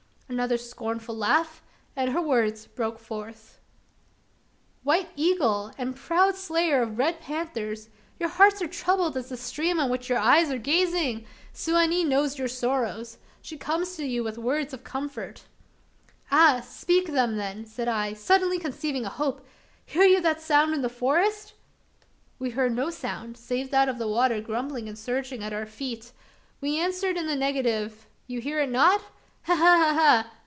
[0.31, 1.61] Another scornful laugh,
[1.93, 3.59] and her words broke forth:
[4.81, 5.73] "White Eagle!
[5.77, 7.89] and proud slayer of red panthers!
[8.17, 11.25] your hearts are troubled as the stream on which your eyes are gazing!
[11.51, 13.17] Su wa nee knows your sorrows.
[13.41, 15.43] She comes to you with words of comfort."
[16.31, 16.61] "Ah!
[16.65, 19.45] speak them then!" said I, suddenly conceiving a hope.
[19.85, 21.55] "Hear you that sound in the forest?"
[22.39, 26.13] We heard no sound, save that of the water grumbling and surging at our feet.
[26.61, 28.07] We answered in the negative.
[28.27, 29.01] "You hear it not?
[29.45, 30.31] Ha, ha, ha!